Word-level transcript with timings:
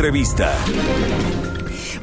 Entrevista. 0.00 0.50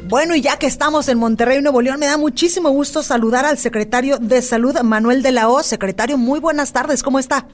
Bueno, 0.08 0.36
y 0.36 0.42
ya 0.42 0.60
que 0.60 0.68
estamos 0.68 1.10
en 1.10 1.18
Monterrey, 1.18 1.64
Nuevo 1.64 1.82
León, 1.82 2.00
me 2.00 2.06
da 2.06 2.16
muchísimo 2.16 2.70
gusto 2.70 3.02
saludar 3.02 3.44
al 3.46 3.58
secretario 3.58 4.20
de 4.20 4.44
Salud, 4.44 4.80
Manuel 4.84 5.24
de 5.24 5.32
la 5.32 5.50
O. 5.50 5.64
Secretario, 5.64 6.16
muy 6.16 6.40
buenas 6.40 6.72
tardes, 6.72 7.02
¿cómo 7.02 7.18
está? 7.18 7.48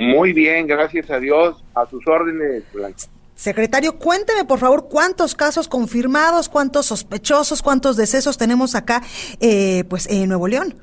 Muy 0.00 0.32
bien, 0.32 0.66
gracias 0.66 1.08
a 1.08 1.20
Dios. 1.20 1.64
A 1.76 1.86
sus 1.86 2.04
órdenes, 2.08 2.64
Blanca. 2.72 2.98
Secretario, 3.36 3.96
cuénteme 3.96 4.44
por 4.44 4.58
favor 4.58 4.88
cuántos 4.88 5.36
casos 5.36 5.68
confirmados, 5.68 6.48
cuántos 6.48 6.86
sospechosos, 6.86 7.62
cuántos 7.62 7.96
decesos 7.96 8.38
tenemos 8.38 8.74
acá, 8.74 9.02
eh, 9.38 9.84
pues 9.88 10.10
en 10.10 10.30
Nuevo 10.30 10.48
León. 10.48 10.74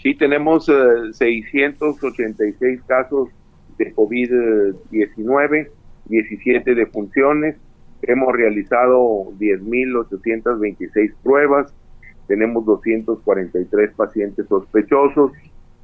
Sí, 0.00 0.14
tenemos 0.14 0.68
eh, 0.68 0.72
686 1.14 2.80
casos 2.86 3.30
de 3.76 3.92
COVID-19, 3.92 5.68
17 6.04 6.74
defunciones. 6.76 7.56
Hemos 8.02 8.32
realizado 8.32 9.32
10.826 9.38 11.14
pruebas. 11.22 11.72
Tenemos 12.26 12.64
243 12.66 13.94
pacientes 13.94 14.46
sospechosos. 14.48 15.32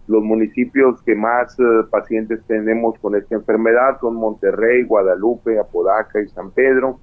Los 0.08 0.25
municipios 0.25 1.00
que 1.02 1.14
más 1.14 1.55
eh, 1.60 1.62
pacientes 1.91 2.41
tenemos 2.47 2.98
con 2.98 3.14
esta 3.14 3.34
enfermedad 3.34 4.00
son 4.00 4.16
Monterrey, 4.16 4.83
Guadalupe, 4.84 5.58
Apodaca 5.58 6.20
y 6.20 6.28
San 6.28 6.50
Pedro. 6.50 6.98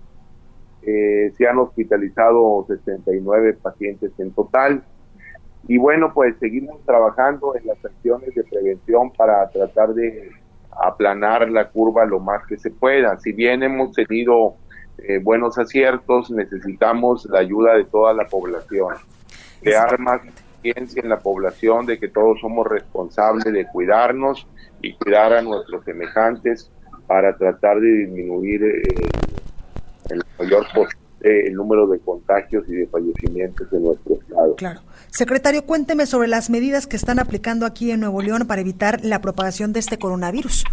Eh, 0.81 1.31
se 1.37 1.47
han 1.47 1.59
hospitalizado 1.59 2.65
69 2.67 3.53
pacientes 3.61 4.11
en 4.17 4.31
total. 4.31 4.83
Y 5.67 5.77
bueno, 5.77 6.13
pues 6.13 6.35
seguimos 6.39 6.83
trabajando 6.85 7.55
en 7.55 7.67
las 7.67 7.83
acciones 7.83 8.35
de 8.35 8.43
prevención 8.43 9.11
para 9.13 9.49
tratar 9.49 9.93
de 9.93 10.29
aplanar 10.83 11.49
la 11.49 11.69
curva 11.69 12.05
lo 12.05 12.19
más 12.19 12.45
que 12.47 12.57
se 12.57 12.69
pueda. 12.69 13.17
Si 13.19 13.31
bien 13.31 13.63
hemos 13.63 13.93
tenido 13.93 14.55
eh, 14.97 15.19
buenos 15.19 15.57
aciertos, 15.57 16.31
necesitamos 16.31 17.25
la 17.25 17.39
ayuda 17.39 17.75
de 17.75 17.85
toda 17.85 18.13
la 18.13 18.25
población. 18.27 18.95
Crear 19.61 19.99
más 19.99 20.21
conciencia 20.21 21.01
en 21.01 21.09
la 21.09 21.19
población 21.19 21.85
de 21.85 21.99
que 21.99 22.07
todos 22.07 22.39
somos 22.39 22.67
responsables 22.67 23.45
de 23.45 23.65
cuidarnos 23.67 24.47
y 24.81 24.93
cuidar 24.93 25.33
a 25.33 25.41
nuestros 25.41 25.83
semejantes 25.85 26.69
para 27.07 27.35
tratar 27.37 27.79
de 27.79 27.87
disminuir 27.87 28.63
eh, 28.63 28.83
el 30.09 30.23
mayor 30.39 30.65
posible 30.73 31.05
el 31.25 31.53
número 31.53 31.87
de 31.87 31.99
contagios 31.99 32.65
y 32.67 32.73
de 32.73 32.87
fallecimientos 32.87 33.67
en 33.73 33.83
nuestro 33.83 34.15
estado. 34.15 34.55
Claro. 34.55 34.81
Secretario, 35.09 35.65
cuénteme 35.65 36.05
sobre 36.05 36.27
las 36.27 36.49
medidas 36.49 36.85
que 36.85 36.95
están 36.95 37.19
aplicando 37.19 37.65
aquí 37.65 37.91
en 37.91 38.01
Nuevo 38.01 38.21
León 38.21 38.45
para 38.47 38.61
evitar 38.61 39.03
la 39.03 39.21
propagación 39.21 39.73
de 39.73 39.79
este 39.79 39.97
coronavirus. 39.97 40.65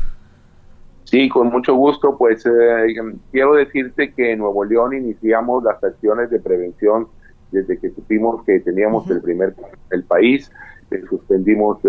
Sí, 1.13 1.29
con 1.29 1.49
mucho 1.49 1.75
gusto. 1.75 2.17
Pues 2.17 2.43
eh, 2.47 2.95
quiero 3.31 3.53
decirte 3.53 4.15
que 4.15 4.33
en 4.33 4.39
Nuevo 4.39 4.65
León 4.65 4.95
iniciamos 4.95 5.63
las 5.63 5.85
acciones 5.85 6.31
de 6.31 6.41
prevención 6.41 7.07
desde 7.51 7.79
que 7.79 7.91
supimos 7.91 8.43
que 8.45 8.61
teníamos 8.61 9.11
el 9.11 9.21
primer 9.21 9.55
el 9.91 10.05
país. 10.05 10.51
Eh, 10.91 11.03
suspendimos 11.11 11.84
eh, 11.84 11.89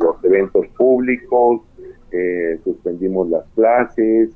los 0.00 0.24
eventos 0.24 0.66
públicos, 0.76 1.60
eh, 2.10 2.58
suspendimos 2.64 3.30
las 3.30 3.44
clases, 3.54 4.30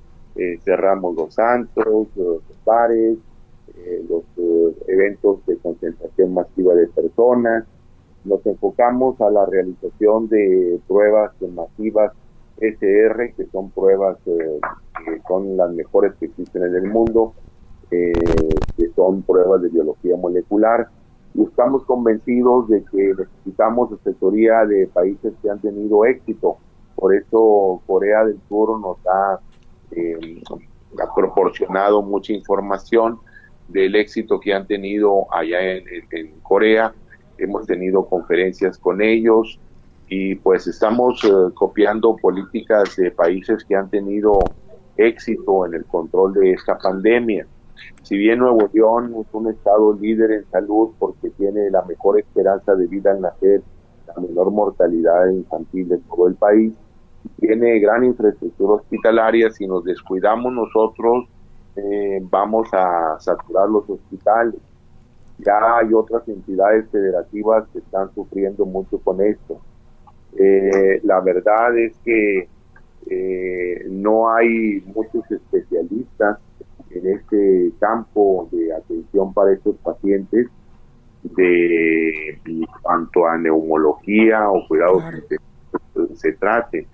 cerramos 0.65 1.17
los 1.17 1.35
santos, 1.35 2.07
los 2.15 2.43
bares, 2.65 3.19
los 4.09 4.23
eventos 4.87 5.45
de 5.47 5.57
concentración 5.57 6.33
masiva 6.33 6.75
de 6.75 6.87
personas. 6.87 7.65
Nos 8.25 8.47
enfocamos 8.47 9.21
a 9.21 9.31
la 9.31 9.47
realización 9.47 10.29
de 10.29 10.79
pruebas 10.87 11.33
masivas 11.53 12.13
SR, 12.59 13.35
que 13.35 13.47
son 13.47 13.71
pruebas 13.71 14.19
que 14.25 15.21
son 15.29 15.57
las 15.57 15.73
mejores 15.73 16.15
que 16.15 16.27
existen 16.27 16.65
en 16.65 16.75
el 16.75 16.85
mundo, 16.85 17.35
que 17.91 18.13
son 18.95 19.23
pruebas 19.23 19.63
de 19.63 19.69
biología 19.69 20.17
molecular. 20.17 20.89
Y 21.35 21.43
estamos 21.43 21.85
convencidos 21.85 22.69
de 22.69 22.85
que 22.85 23.15
necesitamos 23.19 23.93
asesoría 23.93 24.65
de 24.67 24.87
países 24.87 25.33
que 25.43 25.51
han 25.51 25.61
tenido 25.61 26.05
éxito. 26.05 26.59
Por 26.95 27.15
eso 27.15 27.83
Corea 27.87 28.25
del 28.25 28.39
Sur 28.49 28.81
nos 28.81 28.99
ha 29.07 29.41
eh, 29.91 30.41
proporcionado 31.15 32.03
mucha 32.03 32.33
información 32.33 33.19
del 33.69 33.97
éxito 33.97 34.39
que 34.39 34.55
han 34.55 34.67
tenido 34.67 35.27
allá 35.33 35.61
en, 35.61 35.85
Corea. 36.43 36.95
Hemos 37.39 37.67
tenido 37.67 38.07
conferencias 38.07 38.79
con 38.79 39.03
ellos 39.03 39.59
y 40.09 40.35
pues 40.37 40.67
estamos 40.67 41.23
eh, 41.25 41.29
copiando 41.55 42.17
políticas 42.17 42.97
de 42.97 43.11
países 43.11 43.65
que 43.65 43.75
han 43.75 43.89
tenido 43.89 44.39
éxito 44.97 45.67
en 45.67 45.75
el 45.75 45.85
control 45.87 46.35
de 46.35 46.53
esta 46.53 46.79
pandemia. 46.79 47.47
Si 48.03 48.17
bien 48.17 48.39
Nuevo 48.39 48.69
León 48.73 49.15
es 49.21 49.27
un 49.33 49.49
estado 49.49 49.95
líder 49.95 50.31
en 50.31 50.51
salud 50.51 50.91
porque 50.99 51.31
tiene 51.31 51.71
la 51.71 51.83
mejor 51.83 52.19
esperanza 52.19 52.75
de 52.75 52.87
vida 52.87 53.13
al 53.13 53.21
nacer, 53.21 53.63
la 54.07 54.23
menor 54.23 54.51
mortalidad 54.51 55.29
infantil 55.29 55.89
de 55.89 55.99
todo 55.99 56.29
el 56.29 56.35
país, 56.35 56.73
tiene 57.41 57.79
gran 57.81 58.05
infraestructura 58.05 58.75
hospitalaria, 58.75 59.51
si 59.51 59.67
nos 59.67 59.85
descuidamos 59.85 60.53
nosotros 60.53 61.27
eh, 61.77 62.21
vamos 62.31 62.69
a 62.73 63.17
saturar 63.19 63.69
los 63.69 63.89
hospitales. 63.89 64.61
Ya 65.39 65.79
hay 65.79 65.93
otras 65.93 66.27
entidades 66.29 66.89
federativas 66.91 67.67
que 67.73 67.81
están 67.81 68.15
sufriendo 68.15 68.65
mucho 68.65 68.99
con 68.99 69.21
esto. 69.21 69.61
Eh, 70.39 71.01
la 71.05 71.21
verdad 71.21 71.79
es 71.79 71.95
que 72.05 72.49
eh, 73.11 73.87
no 73.89 74.35
hay 74.35 74.83
muchos 74.87 75.31
especialistas 75.31 76.39
en 76.91 77.07
este 77.07 77.73
campo 77.79 78.49
de 78.51 78.73
atención 78.73 79.33
para 79.35 79.53
estos 79.53 79.77
pacientes 79.77 80.49
de 81.23 82.39
cuanto 82.83 83.27
a 83.27 83.39
neumología 83.39 84.49
o 84.51 84.67
cuidados 84.67 85.05
se, 85.29 86.17
se 86.17 86.33
trate. 86.33 86.87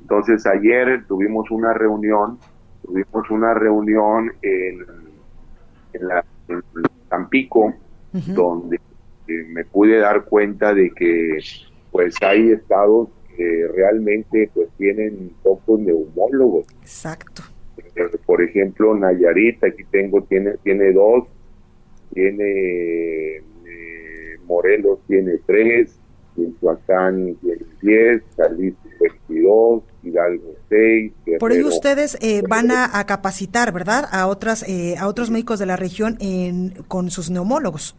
Entonces 0.00 0.46
ayer 0.46 1.04
tuvimos 1.06 1.50
una 1.50 1.72
reunión, 1.72 2.38
tuvimos 2.84 3.30
una 3.30 3.54
reunión 3.54 4.32
en, 4.42 4.84
en, 5.92 6.08
la, 6.08 6.24
en 6.48 6.62
Tampico, 7.08 7.74
donde 8.12 8.76
eh, 9.28 9.44
me 9.48 9.64
pude 9.64 9.98
dar 9.98 10.24
cuenta 10.24 10.74
de 10.74 10.90
que 10.90 11.38
pues 11.92 12.16
hay 12.22 12.50
estados 12.50 13.08
que 13.36 13.68
realmente 13.74 14.50
pues 14.52 14.68
tienen 14.78 15.32
pocos 15.42 15.78
neumólogos. 15.78 16.66
Exacto. 16.80 17.42
Eh, 17.94 18.18
por 18.26 18.42
ejemplo, 18.42 18.94
Nayarit, 18.94 19.62
aquí 19.62 19.84
tengo, 19.90 20.22
tiene, 20.24 20.54
tiene 20.62 20.92
dos, 20.92 21.28
tiene 22.12 23.36
eh, 23.36 23.42
Morelos 24.46 24.98
tiene 25.06 25.38
tres, 25.46 25.98
Michoacán 26.36 27.36
tiene 27.40 27.62
diez, 27.82 28.22
Jalisco 28.36 28.88
22, 29.00 29.82
Hidalgo 30.02 30.54
6. 30.68 31.12
Por 31.38 31.52
ello 31.52 31.68
ustedes 31.68 32.16
eh, 32.20 32.42
van 32.48 32.70
a, 32.70 32.98
a, 32.98 33.06
capacitar, 33.06 33.72
¿verdad? 33.72 34.08
A 34.10 34.26
otras 34.26 34.62
eh, 34.68 34.96
a 34.98 35.08
otros 35.08 35.30
médicos 35.30 35.58
de 35.58 35.66
la 35.66 35.76
región 35.76 36.16
en, 36.20 36.70
con 36.88 37.10
sus 37.10 37.30
neumólogos. 37.30 37.96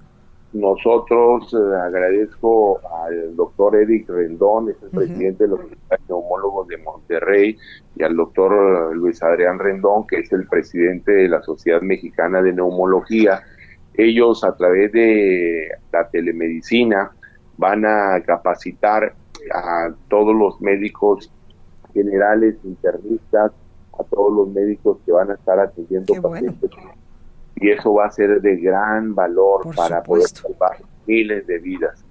Nosotros 0.53 1.51
eh, 1.51 1.75
agradezco 1.81 2.79
al 3.03 3.35
doctor 3.35 3.75
Eric 3.75 4.07
Rendón, 4.07 4.69
es 4.69 4.75
el 4.83 4.89
presidente 4.91 5.45
de 5.45 5.49
los 5.49 5.59
neumólogos 6.07 6.67
de 6.67 6.77
Monterrey, 6.77 7.57
y 7.95 8.03
al 8.03 8.15
doctor 8.15 8.95
Luis 8.95 9.21
Adrián 9.23 9.57
Rendón, 9.57 10.05
que 10.05 10.17
es 10.17 10.31
el 10.31 10.47
presidente 10.47 11.11
de 11.11 11.27
la 11.27 11.41
Sociedad 11.41 11.81
Mexicana 11.81 12.41
de 12.43 12.53
Neumología. 12.53 13.41
Ellos 13.95 14.43
a 14.43 14.55
través 14.55 14.91
de 14.91 15.69
la 15.91 16.07
telemedicina 16.09 17.11
van 17.57 17.85
a 17.85 18.21
capacitar 18.23 19.15
a 19.53 19.89
todos 20.07 20.35
los 20.35 20.61
médicos 20.61 21.31
generales, 21.93 22.55
internistas, 22.63 23.51
a 23.99 24.03
todos 24.03 24.33
los 24.33 24.49
médicos 24.49 24.97
que 25.05 25.11
van 25.11 25.31
a 25.31 25.33
estar 25.33 25.59
atendiendo 25.59 26.13
pacientes. 26.21 26.69
Y 27.63 27.71
eso 27.71 27.93
va 27.93 28.07
a 28.07 28.11
ser 28.11 28.41
de 28.41 28.57
gran 28.57 29.15
valor 29.15 29.73
para 29.73 30.03
poder 30.03 30.27
salvar 30.27 30.77
miles 31.07 31.47
de 31.47 31.59
vidas. 31.59 32.03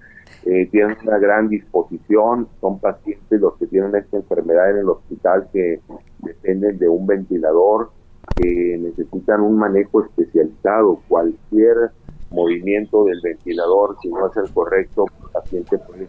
eh, 0.47 0.67
tienen 0.73 0.97
una 1.05 1.19
gran 1.19 1.51
disposición, 1.51 2.49
son 2.59 2.79
pacientes 2.81 3.39
los 3.39 3.57
que 3.59 3.67
tienen 3.67 3.95
esta 3.95 4.17
enfermedad 4.17 4.71
en 4.71 4.79
el 4.79 4.89
hospital 4.89 5.47
que 5.53 5.81
dependen 6.21 6.79
de 6.79 6.89
un 6.89 7.07
ventilador, 7.07 7.91
que 8.35 8.79
necesitan 8.79 9.43
un 9.43 9.59
manejo 9.59 10.03
especializado. 10.03 11.03
Cualquier 11.07 11.91
movimiento 12.31 13.05
del 13.05 13.21
ventilador, 13.23 13.97
si 14.01 14.09
no 14.09 14.29
es 14.31 14.37
el 14.39 14.51
correcto, 14.55 15.05
el 15.23 15.31
paciente 15.33 15.79
puede... 15.79 16.09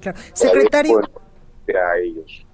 Claro. 0.00 0.18
Secretario... 0.32 1.00
A 1.68 1.98
ellos. 1.98 2.46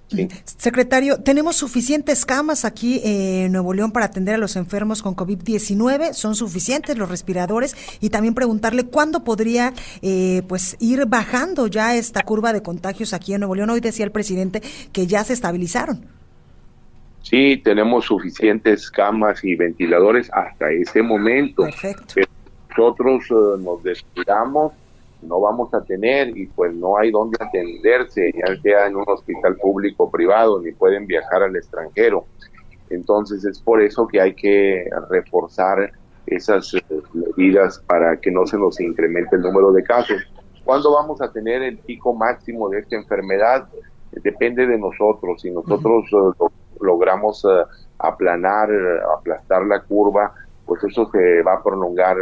Secretario, 0.45 1.17
¿tenemos 1.21 1.55
suficientes 1.55 2.25
camas 2.25 2.65
aquí 2.65 3.01
en 3.03 3.51
Nuevo 3.51 3.73
León 3.73 3.91
para 3.91 4.05
atender 4.07 4.35
a 4.35 4.37
los 4.37 4.55
enfermos 4.55 5.01
con 5.01 5.15
COVID-19? 5.15 6.13
¿Son 6.13 6.35
suficientes 6.35 6.97
los 6.97 7.09
respiradores? 7.09 7.75
Y 8.01 8.09
también 8.09 8.33
preguntarle 8.33 8.83
cuándo 8.85 9.23
podría 9.23 9.73
eh, 10.01 10.43
pues 10.47 10.75
ir 10.79 11.05
bajando 11.05 11.67
ya 11.67 11.95
esta 11.95 12.23
curva 12.23 12.53
de 12.53 12.61
contagios 12.61 13.13
aquí 13.13 13.33
en 13.33 13.41
Nuevo 13.41 13.55
León. 13.55 13.69
Hoy 13.69 13.79
decía 13.79 14.05
el 14.05 14.11
presidente 14.11 14.61
que 14.91 15.07
ya 15.07 15.23
se 15.23 15.33
estabilizaron. 15.33 16.05
Sí, 17.21 17.61
tenemos 17.63 18.05
suficientes 18.05 18.89
camas 18.91 19.43
y 19.43 19.55
ventiladores 19.55 20.29
hasta 20.33 20.71
ese 20.71 21.01
momento. 21.01 21.63
Perfecto. 21.63 22.15
nosotros 22.69 23.23
eh, 23.29 23.63
nos 23.63 23.83
descuidamos 23.83 24.73
no 25.21 25.39
vamos 25.39 25.73
a 25.73 25.81
tener 25.81 26.35
y 26.35 26.47
pues 26.47 26.73
no 26.73 26.97
hay 26.97 27.11
dónde 27.11 27.37
atenderse, 27.39 28.31
ya 28.33 28.55
sea 28.61 28.87
en 28.87 28.95
un 28.95 29.05
hospital 29.07 29.55
público 29.57 30.05
o 30.05 30.11
privado, 30.11 30.59
ni 30.61 30.71
pueden 30.71 31.05
viajar 31.05 31.43
al 31.43 31.55
extranjero. 31.55 32.25
Entonces 32.89 33.45
es 33.45 33.59
por 33.59 33.81
eso 33.81 34.07
que 34.07 34.19
hay 34.19 34.33
que 34.33 34.89
reforzar 35.09 35.91
esas 36.25 36.73
eh, 36.73 36.81
medidas 37.13 37.79
para 37.87 38.17
que 38.17 38.31
no 38.31 38.45
se 38.45 38.57
nos 38.57 38.79
incremente 38.79 39.35
el 39.35 39.41
número 39.41 39.71
de 39.71 39.83
casos. 39.83 40.21
¿Cuándo 40.63 40.93
vamos 40.93 41.21
a 41.21 41.31
tener 41.31 41.63
el 41.63 41.77
pico 41.77 42.13
máximo 42.13 42.69
de 42.69 42.79
esta 42.79 42.95
enfermedad? 42.95 43.67
Depende 44.11 44.67
de 44.67 44.77
nosotros. 44.77 45.41
Si 45.41 45.49
nosotros 45.49 46.05
eh, 46.11 46.45
logramos 46.81 47.45
eh, 47.45 47.63
aplanar, 47.99 48.69
aplastar 49.17 49.65
la 49.65 49.81
curva, 49.81 50.33
pues 50.65 50.83
eso 50.83 51.09
se 51.11 51.41
va 51.43 51.55
a 51.55 51.63
prolongar 51.63 52.17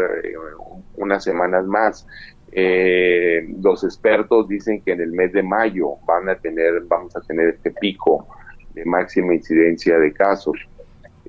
unas 0.96 1.24
semanas 1.24 1.66
más. 1.66 2.08
Eh, 2.52 3.48
los 3.62 3.84
expertos 3.84 4.48
dicen 4.48 4.82
que 4.82 4.94
en 4.94 5.02
el 5.02 5.12
mes 5.12 5.32
de 5.34 5.44
mayo 5.44 5.96
van 6.06 6.30
a 6.30 6.36
tener, 6.36 6.82
vamos 6.88 7.16
a 7.16 7.22
tener 7.22 7.50
este 7.50 7.72
pico 7.72 8.28
de 8.74 8.86
máxima 8.86 9.34
incidencia 9.34 9.98
de 10.00 10.14
casos. 10.14 10.58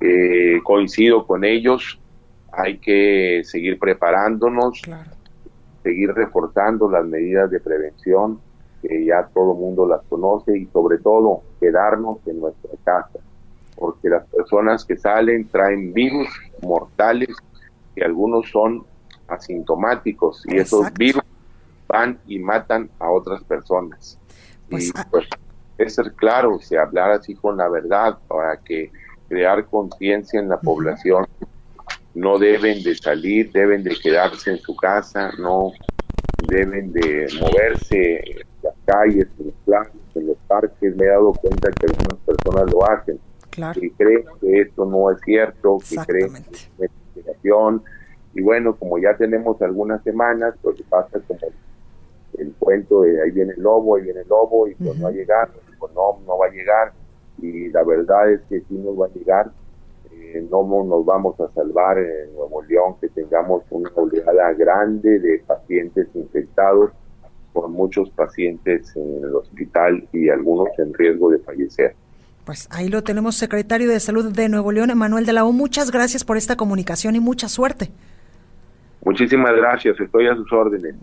Eh, 0.00 0.60
coincido 0.64 1.26
con 1.26 1.44
ellos, 1.44 2.00
hay 2.52 2.78
que 2.78 3.42
seguir 3.44 3.78
preparándonos, 3.78 4.80
seguir 5.82 6.12
reforzando 6.12 6.90
las 6.90 7.04
medidas 7.04 7.50
de 7.50 7.60
prevención, 7.60 8.40
que 8.82 9.04
ya 9.04 9.28
todo 9.34 9.52
el 9.52 9.58
mundo 9.58 9.86
las 9.86 10.02
conoce, 10.08 10.56
y 10.56 10.66
sobre 10.66 10.98
todo 10.98 11.42
quedarnos 11.60 12.18
en 12.26 12.40
nuestra 12.40 12.70
casa, 12.82 13.18
porque 13.76 14.08
las 14.08 14.26
personas 14.26 14.86
que 14.86 14.96
salen 14.96 15.48
traen 15.48 15.92
virus 15.92 16.28
mortales, 16.62 17.36
que 17.94 18.02
algunos 18.02 18.48
son 18.48 18.84
asintomáticos 19.30 20.44
y 20.46 20.58
esos 20.58 20.92
virus 20.94 21.22
van 21.86 22.18
y 22.26 22.38
matan 22.38 22.90
a 22.98 23.10
otras 23.10 23.42
personas. 23.44 24.18
Pues, 24.68 24.88
y 24.88 24.92
ah, 24.94 25.06
pues 25.10 25.26
es 25.78 25.94
ser 25.94 26.12
claro, 26.12 26.58
si 26.60 26.76
hablar 26.76 27.10
así 27.12 27.34
con 27.34 27.56
la 27.56 27.68
verdad 27.68 28.18
para 28.28 28.56
que 28.58 28.92
crear 29.28 29.64
conciencia 29.66 30.38
en 30.38 30.48
la 30.48 30.60
población, 30.60 31.26
no 32.14 32.38
deben 32.38 32.82
de 32.82 32.94
salir, 32.94 33.50
deben 33.52 33.82
de 33.82 33.96
quedarse 33.96 34.50
en 34.50 34.58
su 34.58 34.74
casa, 34.76 35.30
no 35.38 35.72
deben 36.48 36.92
de 36.92 37.28
moverse 37.40 38.16
en 38.16 38.46
las 38.62 38.74
calles, 38.84 39.28
en 39.38 39.46
los 39.46 39.54
planes, 39.64 39.92
en 40.14 40.26
los 40.26 40.36
parques. 40.48 40.96
Me 40.96 41.04
he 41.04 41.08
dado 41.08 41.32
cuenta 41.32 41.70
que 41.70 41.86
algunas 41.86 42.18
personas 42.26 42.72
lo 42.72 42.90
hacen. 42.90 43.20
Y 43.80 43.90
creen 43.90 44.24
que 44.40 44.60
esto 44.60 44.84
no 44.84 45.10
es 45.10 45.20
cierto, 45.24 45.78
que 45.88 45.96
creen 45.96 46.32
que 46.34 46.56
es 46.56 46.68
una 46.78 46.86
investigación, 46.86 47.82
y 48.34 48.42
bueno, 48.42 48.76
como 48.76 48.98
ya 48.98 49.16
tenemos 49.16 49.60
algunas 49.60 50.02
semanas, 50.04 50.54
pues 50.62 50.80
pasa 50.88 51.18
como 51.26 51.40
el, 52.38 52.52
cuento 52.58 53.02
de 53.02 53.22
ahí 53.22 53.30
viene 53.32 53.54
el 53.56 53.62
lobo, 53.62 53.96
ahí 53.96 54.04
viene 54.04 54.20
el 54.20 54.28
lobo, 54.28 54.68
y 54.68 54.74
pues 54.74 54.96
no 54.96 55.04
va 55.04 55.10
a 55.10 55.12
llegar, 55.12 55.50
pues 55.78 55.92
no, 55.94 56.20
no 56.26 56.38
va 56.38 56.46
a 56.46 56.50
llegar. 56.50 56.92
Y 57.42 57.68
la 57.70 57.82
verdad 57.82 58.30
es 58.30 58.40
que 58.48 58.60
sí 58.60 58.74
nos 58.74 58.98
va 58.98 59.06
a 59.06 59.10
llegar. 59.10 59.50
Eh, 60.12 60.46
no 60.50 60.62
nos 60.84 61.04
vamos 61.04 61.40
a 61.40 61.48
salvar 61.54 61.98
en 61.98 62.34
Nuevo 62.34 62.62
León, 62.62 62.94
que 63.00 63.08
tengamos 63.08 63.64
una 63.70 63.90
oleada 63.94 64.52
grande 64.52 65.18
de 65.18 65.42
pacientes 65.46 66.08
infectados, 66.14 66.92
con 67.52 67.72
muchos 67.72 68.10
pacientes 68.10 68.94
en 68.94 69.24
el 69.24 69.34
hospital 69.34 70.06
y 70.12 70.28
algunos 70.28 70.68
en 70.78 70.94
riesgo 70.94 71.30
de 71.30 71.38
fallecer. 71.40 71.96
Pues 72.44 72.68
ahí 72.70 72.88
lo 72.88 73.02
tenemos, 73.02 73.36
secretario 73.36 73.88
de 73.88 73.98
Salud 73.98 74.32
de 74.32 74.48
Nuevo 74.48 74.70
León, 74.70 74.90
Emanuel 74.90 75.26
de 75.26 75.32
la 75.32 75.44
O. 75.44 75.52
Muchas 75.52 75.90
gracias 75.90 76.24
por 76.24 76.36
esta 76.36 76.56
comunicación 76.56 77.16
y 77.16 77.20
mucha 77.20 77.48
suerte. 77.48 77.90
Muchísimas 79.04 79.54
gracias, 79.56 79.98
estoy 79.98 80.26
a 80.26 80.34
sus 80.34 80.52
órdenes. 80.52 80.94